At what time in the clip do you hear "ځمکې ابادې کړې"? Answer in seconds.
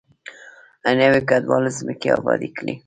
1.77-2.73